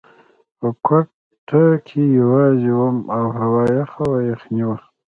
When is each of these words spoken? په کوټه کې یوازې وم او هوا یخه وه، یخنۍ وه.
په 0.57 0.67
کوټه 0.85 1.63
کې 1.87 2.01
یوازې 2.19 2.71
وم 2.77 2.97
او 3.17 3.25
هوا 3.37 3.63
یخه 3.79 4.03
وه، 4.11 4.19
یخنۍ 4.31 4.63
وه. 4.67 4.77